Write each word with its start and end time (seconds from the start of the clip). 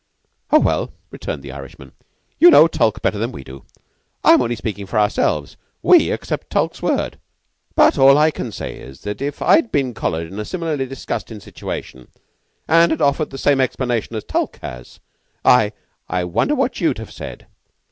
"Oh, 0.49 0.59
well," 0.59 0.93
returned 1.11 1.43
the 1.43 1.51
Irishman, 1.51 1.91
"you 2.39 2.49
know 2.49 2.65
Tulke 2.67 3.03
better 3.03 3.19
than 3.19 3.31
we 3.31 3.43
do. 3.43 3.65
I 4.23 4.31
am 4.33 4.41
only 4.41 4.55
speaking 4.55 4.87
for 4.87 4.97
ourselves. 4.97 5.57
We 5.83 6.09
accept 6.09 6.49
Tulke's 6.49 6.81
word. 6.81 7.19
But 7.75 7.99
all 7.99 8.17
I 8.17 8.31
can 8.31 8.51
say 8.51 8.77
is 8.77 9.01
that 9.01 9.21
if 9.21 9.43
I'd 9.43 9.71
been 9.71 9.93
collared 9.93 10.27
in 10.33 10.39
a 10.39 10.43
similarly 10.43 10.87
disgustin' 10.87 11.39
situation, 11.39 12.07
and 12.67 12.89
had 12.89 12.99
offered 12.99 13.29
the 13.29 13.37
same 13.37 13.61
explanation 13.61 14.19
Tulke 14.27 14.57
has, 14.63 14.99
I 15.45 15.71
I 16.09 16.23
wonder 16.23 16.55
what 16.55 16.81
you'd 16.81 16.97
have 16.97 17.11
said. 17.11 17.45